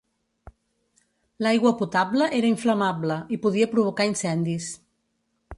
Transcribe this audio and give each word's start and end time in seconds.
L'aigua 1.45 1.73
potable 1.83 2.31
era 2.39 2.51
inflamable 2.55 3.21
i 3.37 3.41
podia 3.47 3.71
provocar 3.77 4.09
incendis. 4.15 4.73